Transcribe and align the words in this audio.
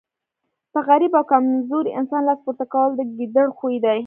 پر 0.71 0.81
غریب 0.89 1.13
او 1.19 1.23
کمزوري 1.31 1.91
انسان 1.99 2.21
لاس 2.27 2.39
پورته 2.45 2.65
کول 2.73 2.89
د 2.95 3.01
ګیدړ 3.17 3.47
خوی 3.57 3.75
وو. 3.83 3.97